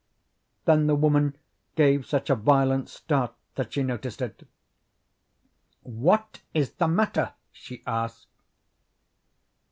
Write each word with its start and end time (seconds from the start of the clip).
Then 0.65 0.87
the 0.87 0.95
woman 0.95 1.35
gave 1.75 2.07
such 2.07 2.31
a 2.31 2.35
violent 2.35 2.89
start 2.89 3.35
that 3.53 3.71
she 3.73 3.83
noticed 3.83 4.19
it. 4.19 4.47
"What 5.83 6.41
is 6.55 6.71
the 6.71 6.87
matter?" 6.87 7.33
she 7.51 7.83
asked. 7.85 8.25